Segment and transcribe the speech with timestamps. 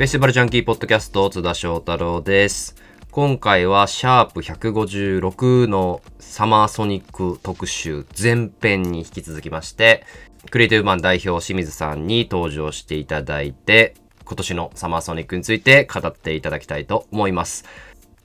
[0.00, 2.74] フェスティバルジャンキーポッドキャスト津田翔太郎です。
[3.10, 10.06] 今回はシャープ156のサマーソニック特集前編に引き続きまして
[10.50, 13.92] クリエイティブマン代表清水さんに登場していただいて
[14.24, 17.66] 今年のサマーソニックについて語っていただきたいと思います。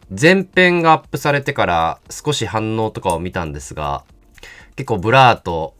[0.10, 4.06] 前編がアップされてから少し反応とかを見たんですが
[4.78, 5.76] 結構ブラーと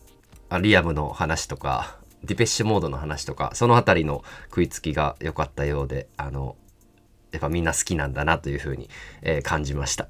[0.62, 6.56] リアムの話とかディペッシュモードの話とかそのあたりの食いつきが良かったようであの
[7.32, 8.90] やっぱみんな好きなんだなというふうに、
[9.22, 10.08] えー、感じました。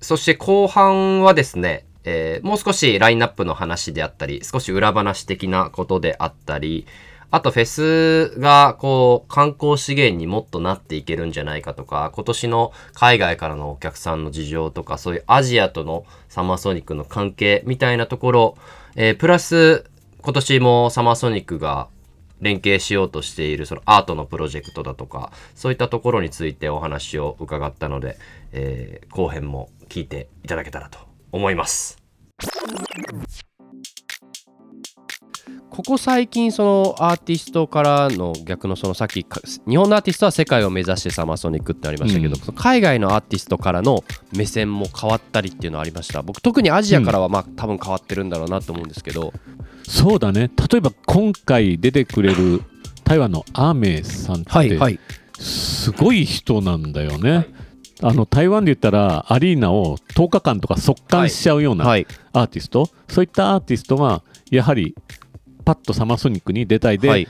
[0.00, 6.86] そして後半はですね、えー、もう少しラインナップの話であったり少し裏話的なことであったり
[7.30, 7.64] あとフェ
[8.32, 18.58] スがこう観光資源にもっとなっていけるんじゃないかとか、今年の海外からのお客さんの事情とか、そういうアジアとのサマーソニックの関係みたいなところ、
[18.96, 19.84] えー、プラス
[20.28, 21.88] 今年もサマーソニックが
[22.42, 28.18] 連携しようとしているそのアートのプロジェクトだとか、そういったところについてお話を伺ったので、
[28.52, 30.98] えー、後編も聞いていただけたらと
[31.32, 31.96] 思います。
[35.70, 44.04] ここ最近そのアーティストからの逆のそのさっき日本のアーティストは世界を目指してサマーソニックってありましたけど、うん、海外のアーティストからの
[44.36, 49.32] 目線も変わったりっていうのはありました僕特にアジアからはまあ、多分変わってるんだろうなと思うんですけど
[49.88, 50.50] そうだね。
[50.70, 52.62] 例えば今回出てくれる
[53.04, 55.00] 台湾のアーメイさんって
[55.38, 57.46] すごい人なんだよね、はい
[58.00, 62.04] あの台湾で言ったらアリーナを10日間とか速乾しちゃうようなアー
[62.46, 64.94] ティスト、はいはい、そういったアーティストがやはり
[65.64, 67.26] パッとサマーソニックに出たいで、はい、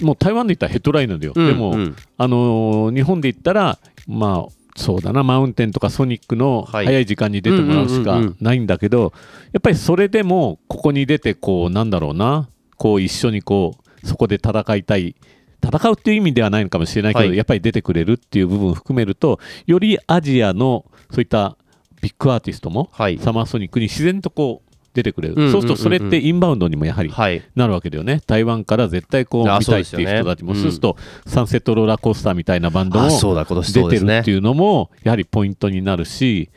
[0.00, 9.12] もう台湾で言ったらヘッドライナーだよ、うん、でも、うん、あのー、日本で言ったらまあそうだなマウンテンとかソニックの早い時間に出てもらうしかないんだけど
[9.52, 15.16] やっぱりそれでもここに出てこうなんだろうなこう一緒にこうそこで戦いたい。
[15.64, 21.56] 戦うっていう意味ではないのかもしれないけど、はい、やっぱり出てくれるっていう部分を含めるとよりアジアのそういった
[22.00, 24.65] ビッグアーティストも、はい、サマーソニックに自然とこう
[24.96, 27.12] 出てくれる、そうするとそれってインバウンドにもやはり
[27.54, 30.96] なるわけだよね、はい、台湾から絶対こう見たいっていう人たちも、そうすると
[31.26, 36.48] サンセットローラーコースターみたいなバンドも出てるっていうのもやはりポイントになるし、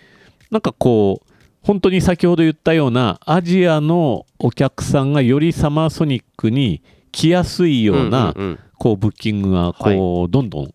[0.51, 1.29] なんかこう、
[1.61, 8.33] 本当に先ほど言ったようなアジアのお客さんがよりサマーソニックに来やすいような、
[8.77, 10.73] こうブッキングがこうどんどん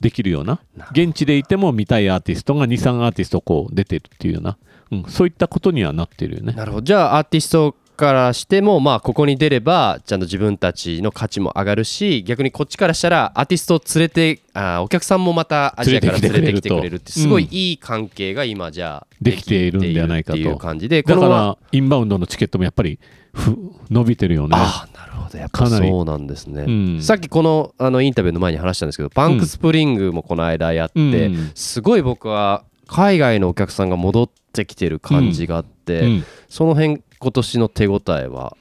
[0.00, 0.60] できるような。
[0.92, 4.56] 現地でいても見たいアーティストが23アーティストこう出てるっていうような
[4.90, 6.52] うん、そういったことにはなってるよね。
[6.52, 6.82] なるほど。
[6.82, 20.38] じゃあアーティストからしてもまあここに出ればちゃんと自分たちの価値も上がるし逆にこっちからしたらアーティストを連れてあお客さんもまたアジアから連れてきてくれるってすごいいい関係が今じゃあできているんではないかと。
[20.38, 22.98] いう感じでだからインバウンドのチケットもやっぱり
[23.34, 23.54] ふ
[23.90, 24.56] 伸びてるよね。
[24.56, 25.38] あなるほど。
[25.38, 36.06] やっぱそうなんですね、うん、さっきこのあのインタビューの前に話したんですけどパンクスプリングもこの間やって、うん、すごい僕は海外のお客さんが戻ってきてる感じがあって、うん。
[36.06, 38.56] うん、その辺今年の手応えは？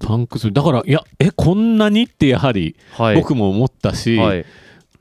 [0.00, 2.76] パンクスだからいやえこんなにってやはり
[3.14, 4.44] 僕も思ったし、はい、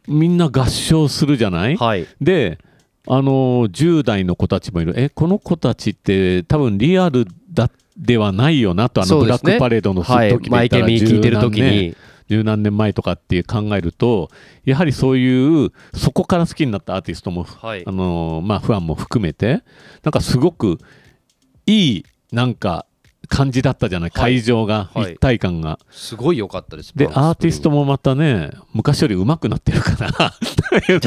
[0.07, 2.59] みんな合唱するじゃない、はい、で
[3.07, 4.93] あの10代の子たちもいる。
[4.95, 11.95] えこの子たちって多分リアルだではないよなとあのブラックパレードの時で言ったら、はい、聞いてる時に
[12.33, 14.29] 十何年前とかって考えると
[14.65, 19.63] やはりそういうそこから好きになったアーティストも、はい、あのまあ、ファンも含めて
[20.03, 20.79] なんかすごく
[21.65, 22.85] いいなんか
[23.33, 25.79] 感じだったじゃない、はい、会場が、はい、一体感が。
[25.89, 26.95] すごい良かったです。
[26.95, 30.33] でアーティストもまたね昔より上手くなってるから。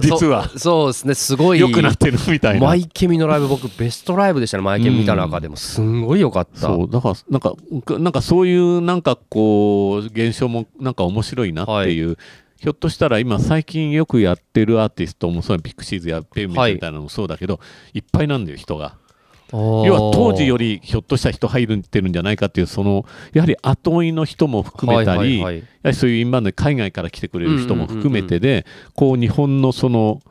[0.00, 0.48] 実は。
[0.56, 1.60] そうですねすごい。
[1.60, 2.66] 良くなってるみたいな。
[2.66, 5.56] マイケミのライブ僕ベストライブでしたねマイケミ見た中でも。
[5.56, 7.54] すんごい良かった、そうだからなんか
[7.98, 12.16] なんかそういうなんかこう現象もなんか面白いなっていう、はい。
[12.62, 17.60] ひょっとしたら今最近よくやってるアーティストもそうピクシーズやペイみたいなのもそうだけど、は
[17.92, 18.98] い、いっぱいなんだよ人が。
[19.52, 30.22] 要は当時よりひょっとしたら人入ってるんじゃないかっていうそのやはり後追いの人も含めたり、やはりそういう今まで海外から来てくれる人も含めてで、こう日本のその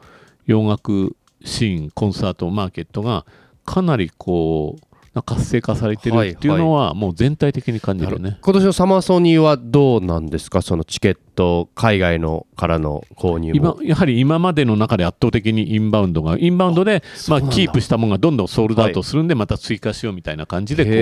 [0.45, 1.15] 洋楽
[1.45, 3.25] シーンコンサートマーケットが
[3.65, 10.61] かなりこう活性化されてるっていうのはもう全体的に感じるね、はいはい、今年のサマーソニーはどうなんですか？
[10.61, 20.93] そのチケット海外のからの購入今やはり今までの中で圧倒的にインバウンドがインバウンドでまあキープしたものがどんどんソールドアウトするんでまた追加しようみたいな感じでこう、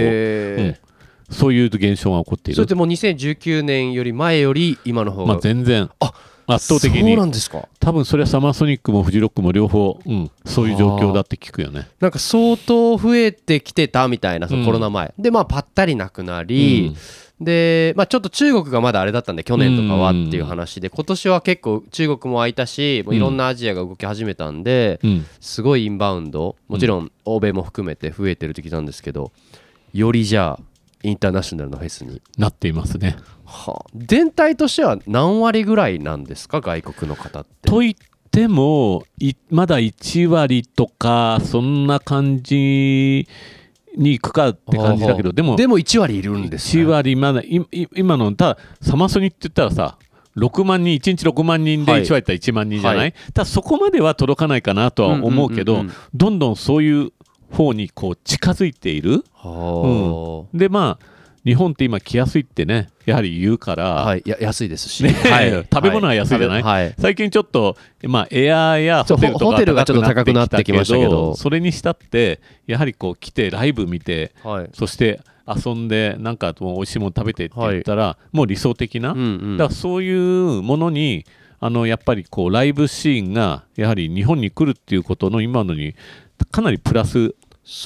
[0.64, 0.76] うん。
[1.30, 2.56] そういう現象が起こっている。
[2.56, 5.88] それってもう2019年より前より今の方が、まあ、全然。
[6.00, 6.12] あ
[6.54, 7.68] 圧倒的そうになんですか？
[7.80, 11.88] 多分それはサマーソニックもフジロックも両方、うん、そういう状況だって聞くよね。
[12.00, 16.96] なんか相当増えてきてたみたいなそのコロナ前、でまあぱったりなくなり、
[17.40, 29.32] で、まあ、ちょっと中国がまだあれだったんで去年とかはっていう話で今年は結構中国も空いたしもういろんなアジアが動き始めたんでうん、すごいインバウンドもちろん欧米も含めて増えてる時なんですけど
[29.94, 30.64] よりじゃあ
[31.02, 33.16] インターナショナルのフェスに、なっていますね。
[33.50, 37.70] はあ、全体としては何割ぐらいなんですか外国の方って？
[37.70, 37.94] と言っ
[38.30, 43.28] てもいまだ1割とかそんな感じ
[43.98, 46.84] に行くかって感じだけどでもでも1割いるんですね。
[46.84, 49.98] 1割まだいい今のただサマソニって言ったらさ
[50.38, 52.04] 6万人1日6万人ではい。
[52.04, 53.14] 1割いったら1万人じゃない、はい。
[53.34, 55.96] ただそこまでは届かないかなとは思うけど、うんうんうんうん。
[56.14, 57.12] どんどんそういう
[57.52, 59.24] 方にこう近づいている。
[59.34, 60.58] はあ。
[60.58, 61.06] でまあ
[61.46, 65.12] 日本って今来やすいってねやはり言うから、はい、や安いですし、ね。
[65.12, 65.52] はい。
[65.74, 66.64] 食べ物は安いじゃない？
[66.64, 71.36] はい、最近ちょっと、まあ、エアーやホテルとかホテルがちょっと高くなってきましたけど。
[71.36, 74.70] それにしたってやはりこう来てライブ見てはい。
[74.74, 79.22] そして遊んでなんかもう美味しいもの食べてって言ったら、もう理想的な、うんう
[79.56, 79.58] ん。
[79.58, 81.26] だからそういうものに
[81.60, 85.96] あのやっぱりこうライブシーンがやはり日本に来るっていうことの今のに
[86.52, 87.34] かなりプラス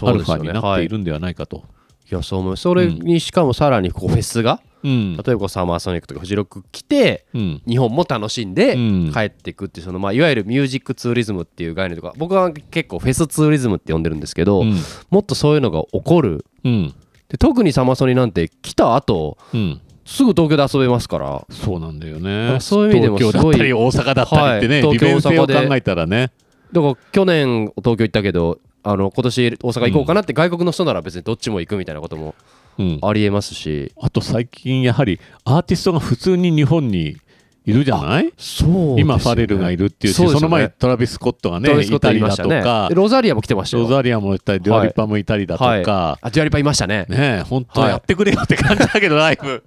[0.02, 1.64] アルファになっているんではないかと。
[2.14, 5.18] いやそう思うそれにしかもさらにこうフェスが、うん。
[5.18, 7.62] 例えばこうサマーソニックとかフジロック来てうん。
[7.68, 9.12] 日本も楽しんでうん。
[9.12, 14.76] 帰っていくっていうその、まあ、いわゆるミュージックツーリズムっていう概念とか僕は結構フェスツーリズムって呼んでるんですけど、うん。
[15.10, 16.46] もっとそういうのが起こる。
[16.64, 16.94] うん。
[17.30, 19.82] で特にサマソニなんて来た後うん。
[20.06, 21.44] すぐ東京で遊べますから。
[21.50, 22.54] そうなんだよね。
[22.54, 24.94] らそういう意味でも東京だったりす大阪だったりってね、はい。
[24.94, 26.32] 利便性を東京大阪で考えたらね。
[26.74, 32.36] だから去年東京行ったけどあの今年大阪行こうかなって外国の人なら別にどっちも行くみたいなことも
[32.80, 37.18] うん、ありえますし、あと最近やはりアーティストが普通に日本に
[37.66, 38.34] いるじゃない？
[38.36, 40.30] そう今ファレルがいるっていうしそね。
[40.32, 42.90] その前トラビス・スコットがねいたりだとか。
[42.90, 43.84] でロザリアも来てましたよ。
[43.84, 45.84] ロザリアもいたりデュアリパもいたりだとか、はい。
[45.86, 47.06] あジュアリパいましたね。
[47.10, 49.64] ねえ本当はいやってくれよって感じだけど、ライブ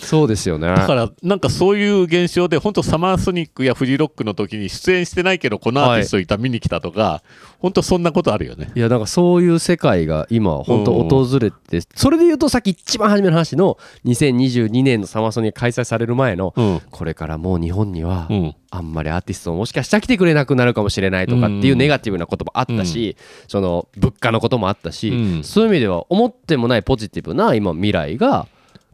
[0.00, 0.68] そうですよね。
[0.68, 7.22] だからなんかそういう現象で本当サマーソニックやフジロックの時に出演してないけどこのアーティストいた見に来たとか、
[7.58, 8.70] 本当そんなことあるよね。
[8.74, 16.80] いやなんかそういう世界が今本当訪れてそれで言うとさっき一番初めの話の2022年のサマーソニーが開催される前のうん。
[16.90, 18.54] これからもう日本にはうん。
[18.70, 23.16] あんまりアーティストももしかしたら来てくれなくなるかもしれないとかっていうネガティブなこともあったし
[23.46, 25.44] その物価のこともあったしうん。
[25.44, 28.46] そういう意味では思ってもないポジティブな今未来が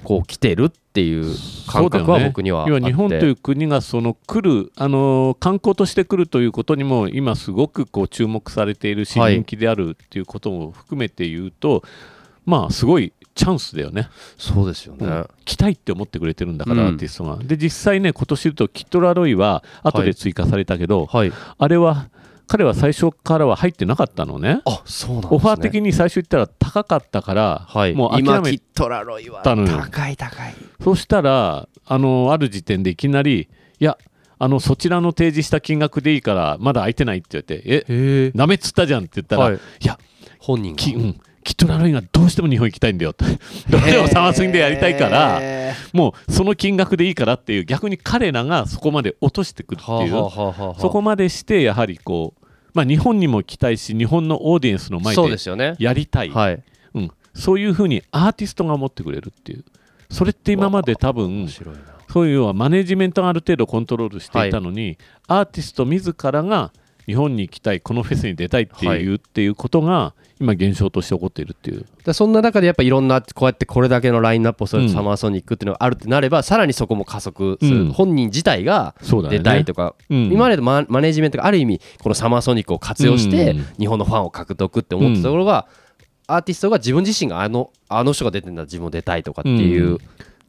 [0.05, 1.35] こう来てるっていう
[1.67, 2.71] 感覚は僕にはあって。
[2.71, 11.83] 要は日本という国がその来る、あのー観光として来るということにも今すごくこう注目されているしはい人気であるっていうことも含めて言うと、
[12.47, 15.29] まあすごいチャンスだよね、そうですよね、うん。
[15.45, 16.89] 来たいって思ってくれてるんだから、うん。
[16.89, 17.37] アーティストが。
[17.37, 21.33] で実際ね今年言うとキットラロイは後で追加されたけど、はい。
[21.59, 22.09] あれは
[22.49, 24.63] 彼は最初からは入ってなかったのね。
[24.65, 25.37] あそうなんですね。
[25.37, 27.95] オファー的に最初言ったら高かったから、はい。
[27.95, 29.79] もう諦め今キットラロイはたのよ。
[29.79, 33.49] 高い高いそしたらあのある時点でいきなり
[33.79, 33.99] いや
[34.39, 39.55] あのそちらの提示した金額でいいからまだ空いてないって言ってえなめっつったじゃんって言ったら、はい。
[39.57, 39.99] い、や
[40.39, 40.79] 本人が。
[40.79, 43.25] き、うん、キットラロイがどうしても日本行きたいんだよって。
[43.71, 56.29] どうしてもサマスンでやりたいからへもうその金額でいいからっていう逆に彼らがそこまで落としてくるっていう、そこまでしてやはりこう、まあ、日本にも来たいし日本のオーディエンスの前でやりたい。
[56.29, 56.63] はい。
[56.93, 59.65] うん、そういうふうにアーティストが持ってくれるっていう。
[60.11, 61.49] それって今まで多分
[62.13, 66.73] そういう要はマネジメントがある程度コントロールしていたのに、アーティスト自らが
[67.07, 69.15] 日本に行きたいこのフェスに出たいっていう,、はい。
[69.15, 71.85] っていうことが今現象として起こっているっていう。
[72.05, 74.89] でそんな中でやっぱいろんなこうやってこれだけのラインナップをするうん。
[74.89, 77.93] サマーソニックっていうのがあるってなれば、さらにそこも加速する、うん。
[77.93, 78.95] 本人自体が
[79.29, 80.31] 出たいとか、うん。
[80.33, 83.67] 今までのママネジメントがある意味このサマーソニックを活用してうん。
[83.79, 85.67] 日本のファンを獲得って思ってたところが、
[86.29, 89.99] アーティストが自分自身があのあの人が出てんだ自分も出たいとかっていうう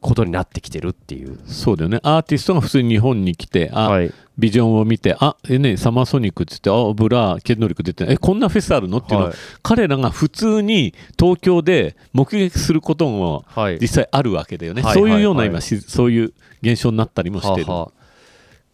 [0.00, 2.00] ことになってきてるっていう、そうだよね。
[2.02, 4.12] アーティストが普通に日本に来てあ、はい。
[4.38, 8.96] ビジョンを見てあえねサマーソニックっつってあブラケンドリック出てえこんなフェスあるの？
[8.98, 9.36] っていうのを、はい。
[9.62, 13.78] 彼らが普通に東京で目撃することもはい。
[13.80, 14.94] 実際あるわけだよね、はい。
[14.94, 15.48] そういうようなはい。
[15.48, 17.92] 今、しそういう現象になったりもしてる、はあはあ。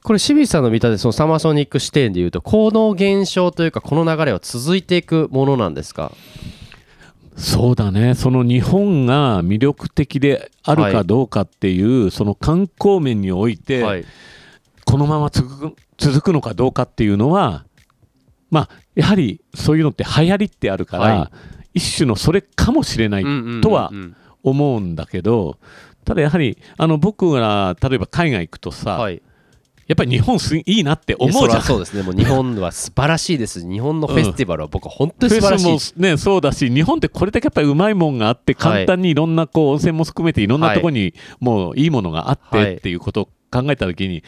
[0.04, 6.12] これ清水さんの見たでそのサマーソニック視点でいうとこの現象というかこの流れは続いていくものなんですか？
[7.36, 8.14] そうだね。
[8.14, 14.04] その日本が魅力的であるかどうかっていう、その観光面において、はい。
[14.86, 17.66] このまま続く続くのかどうかっていうのは
[18.50, 21.32] まあやはりそういうのって流行りってあるから、は
[21.74, 23.24] 一種のそれかもしれない
[23.60, 23.92] とは
[24.42, 25.58] 思うんだけど
[26.06, 29.22] ただやはりあの僕が例えば海外行くとさ、はい
[29.86, 31.62] やっぱり日本すいいなって思うじゃん。
[31.62, 32.02] そうですね。
[32.02, 44.24] もう日本は素晴らしいです日本のフェスティバルは僕は本当に素晴らしい、フェスもねそうだし日本ってこれだけやっぱりうまいもんがあってはい簡単にいろんなこう温泉も含めていろんなところにもういいものがあっはいてっていうことを考えた時に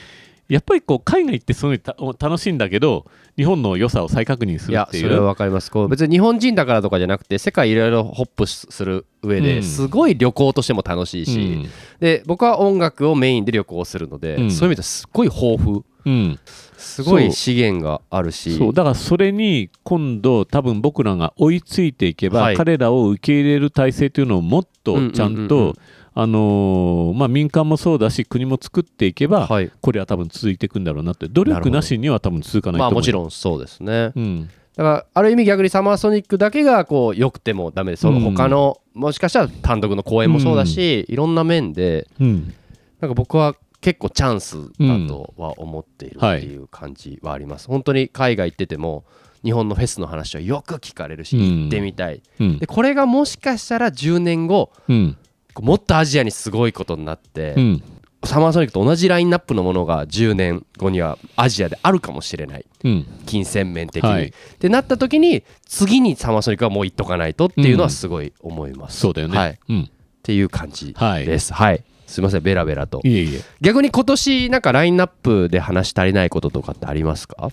[0.48, 3.04] やっぱりこう海外行ってすごいた楽しいんだけど
[3.36, 5.70] 日本の良さを再確認すいやそれはるっていう分かります。
[5.70, 9.44] こう別に日本人だからとかじゃなくて世界いろいろホップする上うん。
[9.44, 11.68] ですごい旅行としても楽しいし、
[12.00, 14.50] で僕は音楽をメインで旅行するので、うん。
[14.50, 15.84] そういう意味ではすごい豊富。
[16.06, 16.12] うん。
[16.12, 16.38] うん
[16.78, 18.56] すごいそう資源があるし。
[18.56, 18.72] そう。
[18.72, 22.56] だからそれに今度多分僕らが追いついていけば、はい。
[22.56, 25.48] 彼らを受け入れる体制というのをもっとちゃんうんうんうんうん。
[25.48, 25.76] と
[26.20, 29.70] あのーまあ民間もそうだし国も作っていけば、はい。
[29.80, 31.28] これは多分続いていくんだろうなって。
[31.28, 32.92] 努力なしには多分続かないと思う。
[32.92, 34.10] まあもちろんそうですね。
[34.16, 34.50] うん。
[34.74, 37.92] だからある意味逆にサマーソニックだけがこう良くてもダメ。
[37.92, 42.52] ですその他の、もしかしたら単独の公演もそうだし、いろんな面でうん。
[42.98, 49.04] なんか僕は結構チャンスだとは思っているっていう感じはあります、本当に海外行ってても
[49.44, 51.42] 日本のフェスの話はよく聞かれるし、うん。
[51.44, 52.22] 行ってみたい。
[52.40, 52.58] うん。
[52.58, 55.16] でこれがもしかしたら10年後うん
[55.62, 57.82] もっとアジアにすごいことになって、うん。
[58.24, 62.66] サマーソニックと同じラインナップのものが10年後にはアジアであるかもしれない。
[62.82, 63.06] うん。
[63.26, 64.26] 金銭面的に、はい。
[64.26, 69.90] ってなった時に次にサマーソニックはもう行っとかないとっていうのはすごい思います、そうだよね、はい、っうん。
[70.24, 71.26] ていう感じはい。
[71.26, 73.00] ですはい、すいませんベラベラと。
[73.04, 73.40] いえいえ。
[73.60, 77.50] 逆に今年なんかラインナップで話し足りないこととかってありますか？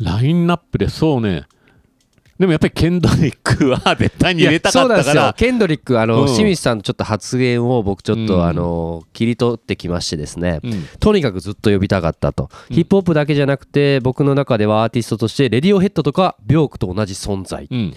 [0.00, 1.44] ラインナップでそうね
[2.38, 5.12] でもやっぱりケンドリックは絶対に入れたかそうなんですよ。
[5.12, 6.26] ったからケンドリックあの、うん。
[6.26, 8.44] 清水さんのちょっと発言を僕ちょっと、うん。
[8.44, 10.84] あの切り取ってきましてですね、うん。
[10.98, 17.64] とにかくずっと呼びたかったと、ヒップホップだけじゃなくて僕の中ではアーティストとしてレディオヘッドとかビョークと同じ存在。
[17.64, 17.94] っうん。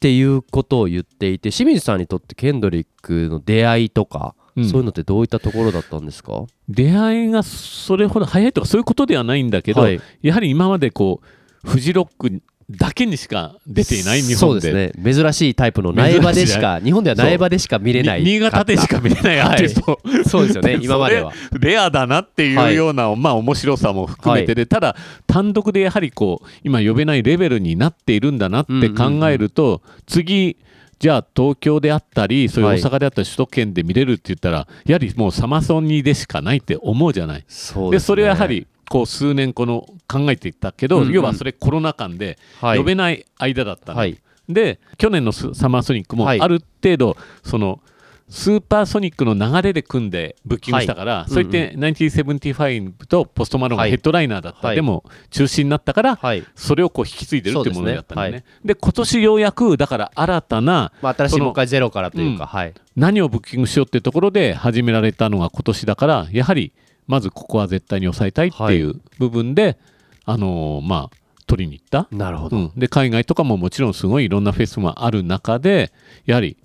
[0.00, 4.68] ていうことを言っていて清水さんにとってケンドリックの出会いとか、うん。
[4.68, 6.44] そういうのってどういったところだったんですか？
[6.68, 10.00] 出会いがそれほど早いとかそういうことではないんだけど、はい。
[10.22, 11.20] やはり今までこ
[11.64, 12.42] うフジロック
[12.76, 14.36] だけにしか出ていない日本で。
[14.36, 15.14] そうですね。
[15.14, 21.32] 珍しいタイプの苗場でしか日本では苗場でしか見れないに新潟でしか見れないアーティスト、そうですよね今までは。
[21.58, 30.56] レアだなっていうような、まあ面白さも含めてで、ただ単独でやはりこう今呼べないレベルになっているんだなって考えると、次
[30.98, 37.44] じゃあ東京であったりそういう大阪であったり首都圏で見れるって言ったら、やはりもうサマソニでしかないって思うじゃない。
[37.48, 41.12] そうです、ね、でそれはやはりこう数年この考えていったけど、うんうん。
[41.12, 42.78] 要はそれコロナ禍ではい。
[42.78, 44.20] 呼べない間だったの、はい。
[44.50, 46.40] で去年のスサマーソニックもはい。
[46.42, 47.80] ある程度その
[48.28, 51.30] スーパーソニックの流れで組んでブッキングしたから、はい。
[51.32, 54.76] そういって1975とポストマロンがヘッドライナーだった、はい。
[54.76, 56.44] でも中止になったから、はい。
[56.54, 58.44] それをこう引き継いでるっていうものだったんだよね。
[58.46, 62.48] そうで今年ようやくだから新たなまあ、新しいそのもう一回ゼロからというか、うん。
[62.48, 62.74] はい。
[62.94, 66.74] 何をブッキングしようっていうところで始められたのが今年だからやはり
[67.12, 69.78] まずここは絶対に抑えたいっていう部分で、
[70.24, 71.16] あのーまあ
[71.46, 75.92] 取りに行った、なるほど、うん、で海外とかももちろんすごいいろんなフェスもある中で
[76.24, 76.56] やはり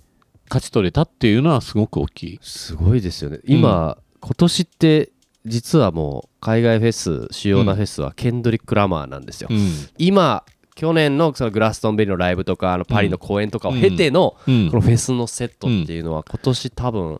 [0.49, 2.39] 勝ち取れたっていうのはすごく大きい。
[2.41, 3.39] すごいですよね。
[3.43, 5.09] 今、今年って
[5.45, 9.57] 実はもう海外フェス主要なフェスはケンドリック・ラマーなんですよ、うん。
[9.97, 14.69] 今去年のそのグラストンベリーのライブとかあのパリの公演とかを経てのうん。
[14.69, 17.19] このフェスのセットっていうのは今年多分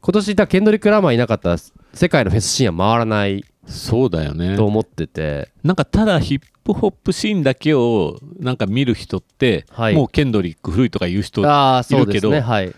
[0.00, 1.56] 今年だケンドリック・ラマーいなかったら
[1.94, 4.56] 世界のフェスシーンは回らないそうだよね。
[4.56, 5.50] と思ってて。
[5.62, 9.94] なんかただヒップホップシーンだけをなんか見る人って、はい。
[9.94, 12.40] もうケンドリック古いとか言う人いるけどね。
[12.40, 12.68] はい。
[12.68, 12.72] ん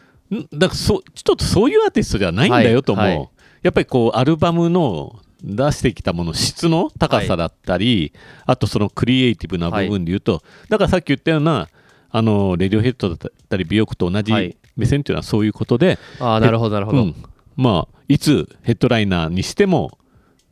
[0.53, 3.17] だからそちょっとそういうアーティストじゃないんだよと思う、はい。
[3.17, 3.29] はい
[3.63, 8.13] やっぱりこうアルバムの出してきたもの質の高さだったり、
[8.45, 11.69] あとそのクリエイティブな部分で言うと、だからさっき言ったような
[12.11, 14.55] あのレディオヘッドだったり美容区と同じはい。
[14.77, 17.15] 目線っていうのはそういうことで、ああなるほどなるほど、うん
[17.57, 19.99] まあいつヘッドライナーにしても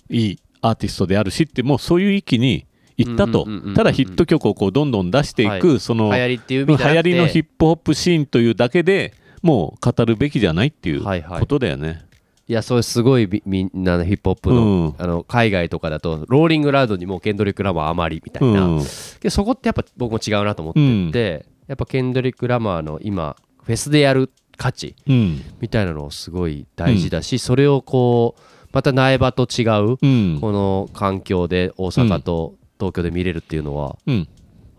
[0.09, 2.67] いいアーティストであるしってもうそういう域に
[2.97, 3.45] 行ったと。
[3.45, 5.81] うんうんうんうんうんただヒット曲をこうどんどん出していく、はい。
[5.81, 11.41] その流行りっていう意流行りのヒップホップシーンというだけでもう語るべきじゃないっていうはいはい。
[11.41, 12.05] ことだよね。
[12.49, 14.95] いやそれすごいみみんなのヒップホップの,、うん。
[14.99, 18.83] あの海外とかだとローリングラウドにもケンドリック・ラマーあまりみたいな、うん。
[19.21, 24.31] でそこってやっぱ僕も違うなと思ってて、やっぱケンドリック・ラマーの今フェスでやる
[24.63, 25.41] 価値うん。
[25.61, 28.41] みたいなのをすごい大事だし、それをこう
[28.73, 30.39] また苗場と違ううん。
[30.41, 34.29] この環境で大阪と東京で見れるっていうのはうん。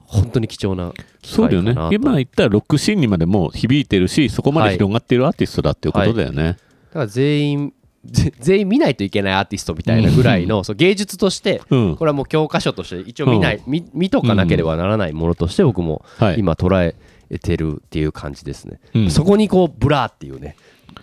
[0.06, 1.76] 本当に貴重な機そうだよね。
[1.92, 6.44] 今言ったらロックシーンにまでもう響いてるしそこまで広がってるアーティストだっていうことだよね。
[6.44, 7.74] だから全員
[8.06, 11.96] ぜ全員見ないといけないアーティストみたいなぐらいの、そう芸術としてうん。
[11.98, 16.40] これはもう教科書として一応見ない、見見とかなければならないものとして僕もはい。
[16.40, 16.96] 今捉え
[17.42, 19.12] てるっていう感じですね、うん。
[19.12, 20.56] そこにこうブラーっていうね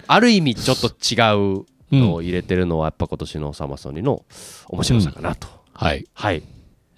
[0.06, 1.16] ある意味ちょっと違
[1.62, 4.24] うのを入れてるのはやっぱ今年のサマソニの
[4.68, 6.42] 面白さかなと、はい、はい、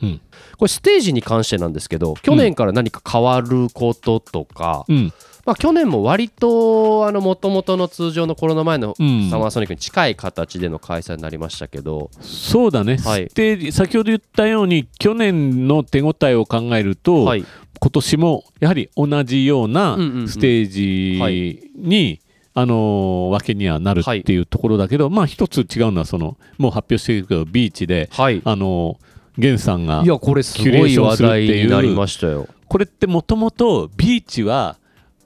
[0.02, 0.20] うん。
[0.58, 5.12] これステージに関してなんですけど去年から何か変わることとか、うん
[5.44, 9.28] まあ、去年も割ともともとの通常のコロナ前のうん。
[9.28, 13.28] サマーソニックに近い形での開催になりましたけど、そうだね、はい。
[13.28, 17.44] ステージ先ほど言ったように去年の手応えを考えると、はい、
[17.80, 20.28] 今年もやはり同じようなうんうんうん。
[20.28, 22.20] ステージに、
[22.54, 24.38] あのーわけにはなるってい。
[24.38, 32.46] うところだけど、まあ一つ違うのはそのもう発表してるけどビーチで、はい、あのーゲンさんがいやこれすごい話題になりましたよ。
[32.68, 34.76] これってもともとビーチは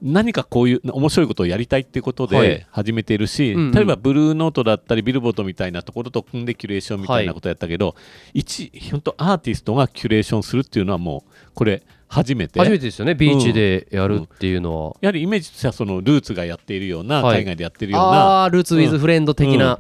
[0.03, 2.49] 何かこういう面白いことをやりたいっていうことはい。
[2.49, 3.73] で始めているし、うんうん。
[3.73, 7.95] 例えばブルーノートだったりビルボードみたいなところと組んでキュレーションみたいなことをやったけど、
[8.35, 12.59] 一本当アーティストがキュレーションするっていうのはもうこれ初めて。
[12.59, 13.15] 初めてですよね。
[13.15, 14.97] ビーチでやるっていうのは。
[15.00, 19.79] やはりイメージとしてはそのルーツがやっているような、はい海外でやってるような、ルーツ・ウィズ・フレンド的な、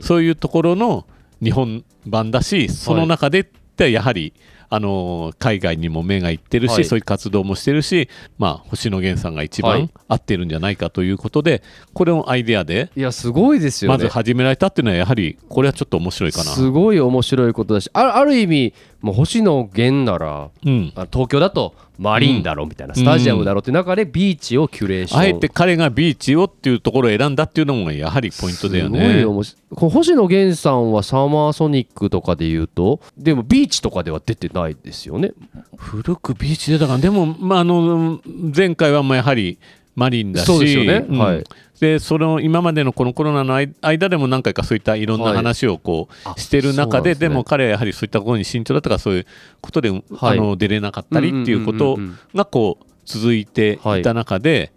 [0.00, 1.06] そういうところの
[1.42, 4.32] 日本版だしその中でってやはり、
[4.74, 11.62] あのー海外にも目がいってるし、はいそういう活動もしてるし、まあ、星野源さんが一はい番合ってるんじゃないかということで、
[11.92, 13.98] これのアイデアでいやすごいですよね。
[13.98, 16.44] まず始められたっていうのはやはりこれはちょっと面白いかな。
[16.44, 25.20] すごい面白いことだしあある意味もう星野源ならうんあ東京だとマリンだろみたいな、スタジアムだろって中でビーチをキュレーション。
[25.20, 29.24] あえて彼がビーチをっていうところを選んだっていうのもやはりポイントだよすごいね。
[29.70, 35.32] 星野源さんはサマーソニックとかで言うとでもビーチとかでは出てないですよね。
[35.76, 38.20] 古くビーチでだからでも、まあ、あの
[38.54, 39.58] 前回はまあやはり
[39.94, 41.06] マリンだしそうですよね。
[41.08, 41.18] うん。
[41.18, 41.44] はい
[41.82, 47.14] でその今までのこのコロナの間間でも何回かそういったいろんなはい話をこう、あしてる中でね。
[47.16, 49.26] でも彼はやはりそういったところに慎重だったからそういう
[49.60, 51.54] ことで、あの出れなかったりってい。
[51.54, 51.98] うこと
[52.34, 54.72] がこう続いていた中で、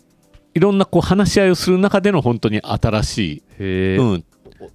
[0.56, 4.26] い、ろんなこう話し合いをする中での本当に新しい、うん、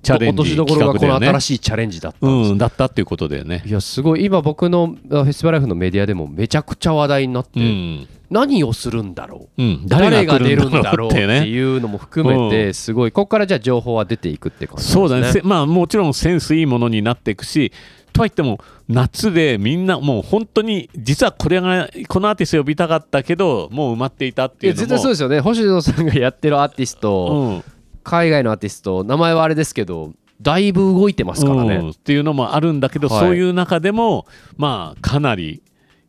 [0.02, 1.38] チャレンジ落としどころがこの企画だよね。
[1.38, 3.62] 新しいチャレンジだったうん、だったっていうことだよね。
[3.66, 4.24] いやすごい。
[4.24, 8.08] 今僕のあフェスティバルライフのメディアでもめちゃくちゃ話題になって、うん。
[8.30, 9.62] 何をするんだろう？
[9.62, 11.48] うん、誰が出来るんだろうってね。
[11.48, 13.12] いうのも含めてすごい。
[13.12, 15.40] ここからじゃあ情報は出ていくって感じそうだね。
[15.42, 17.72] まあもちろんセンスいいものになっていくし
[18.12, 24.88] とはいっても夏でみんなもう本当に実はこれがこのアーティスト呼びたかったけどもう埋まっていたっていやいうのも。
[24.88, 25.40] 絶対そうですよね。
[25.40, 31.90] 星野さんがやってるアーティスト、うん海外のアーティスト名前はあれですけどだいぶ動いてますからね、うん。
[31.90, 33.20] っていうのもあるんだけど、はい。
[33.20, 35.62] そういう中でもまあかなり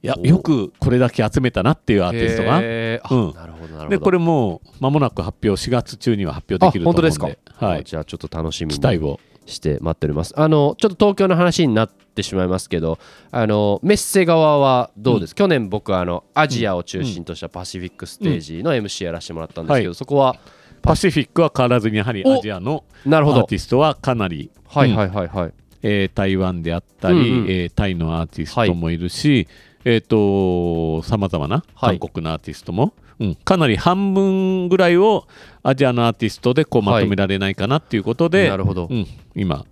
[0.03, 0.25] いやお。
[0.25, 3.33] よくこれだけ集めたなっていうアーティストがうん。
[3.33, 3.89] なるほどなるほど。
[3.89, 7.09] でこれもう間もなく発表4月中には発表できると思うんで。
[7.09, 9.19] あ本当ですか、はい、じゃあちょっと楽しみに期待を。
[9.45, 10.33] して待っております。
[10.39, 12.99] あのちょっと東京の話になってしまいますけど
[13.31, 19.95] あのメッセ側はどうです、去年僕あのアジアを中心としたパシフィックステージの MC やらせてもらったんですけど、はい。
[19.95, 20.37] そこは
[20.81, 27.49] パシフィックは変わらずにやはりおアジアのアーティストはかなりはいはいはいはい、えー台湾であったり、うんうん。
[27.49, 29.47] えータイのアーティストもいるし、
[29.85, 31.99] えっ、とさまざまなはい。
[31.99, 35.27] 韓国のアーティストも、うん、かなり半分ぐらいを
[35.63, 39.65] アジアのアーティストでこうまとめられないかなっていうことで、なるほど、うん、今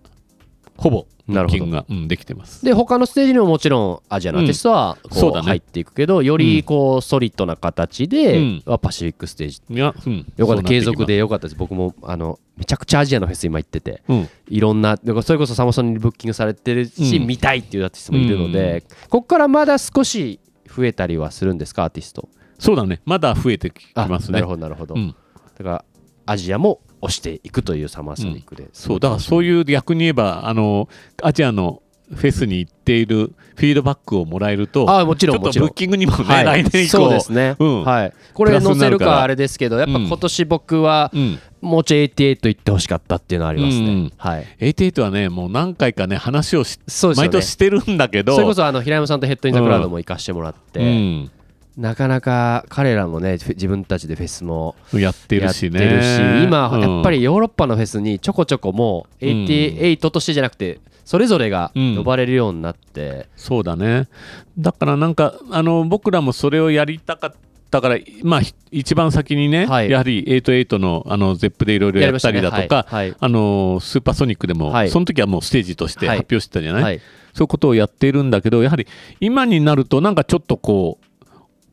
[0.80, 2.66] ほぼブなるほどッキングが、うん、できてます。
[2.66, 5.48] で他のステージにももちろんアジアのアーティストはこそうだね。
[5.48, 8.64] 入っていくけど、よりこうソリッドな形で、うん。
[8.66, 9.62] はパシフィックステージ。
[9.70, 10.64] いや、うん、よかった。
[10.64, 11.56] 継続で、でよかったです。
[11.56, 14.02] 僕もあのめちゃくちゃアジアのフェス今行ってて。
[14.08, 22.30] うん、いろんなそれこそサマソニにブッキングされてるし、うん見たいっていうアーティストもいるので、ここからまだ少し増えたりはするんですかアーティスト？
[22.58, 23.02] そうだね。
[23.06, 24.34] まだ増えてきあますね。
[24.34, 25.16] なるほどなるほど、うん。
[25.58, 25.86] だから
[26.26, 30.90] アジアも押していくというサマーソニックで、そうだからそういう逆に言えばあの
[31.24, 31.82] アジアの
[32.14, 35.68] フェスに行っているフィードバックをもらえるとあもちちょっとろんもちろん。
[35.68, 36.46] ブッキングにもね、はい。
[36.46, 36.90] 来年以降。
[36.90, 37.84] そうですね、うん。
[37.84, 40.08] はい、これ載せるかあれですけどやっぱうん。
[40.08, 44.12] 今年僕はうん、もうちょい88行ってほしかったっていうのはありますね、うん。
[44.18, 44.48] はい。
[44.60, 47.14] 88はねもう何回かね話をしね。
[47.16, 48.34] 毎年してるんだけど。
[48.34, 51.32] それこそあの平山さんとヘッドインザクラウドも行かしてもらって、うん、
[51.80, 56.44] なかなか彼らもね自分たちでフェスもやってるしね。
[56.44, 56.82] 今うん。
[56.82, 59.46] やっぱりヨーロッパのフェスにちょこちょこもううん。
[59.46, 61.96] 88としてじゃなくてそれぞれがうん。
[61.96, 64.10] 呼ばれるようになって、そうだね。
[64.58, 67.34] だからなんかあの僕らもそれをやりたかっ
[67.72, 69.90] たからまあひ一番先にね、はい。
[69.90, 73.10] やはり88のあのゼップでいろいろやったりだとか、はい。
[73.10, 73.16] はい。
[73.18, 74.90] あのスーパーソニックでも、はい。
[74.90, 76.18] その時はもうステージとしてはい。
[76.18, 77.00] 発表してたじゃない？
[77.34, 78.88] そういうことをやっているんだけどやはり
[79.20, 81.06] 今になるとなんかちょっとこう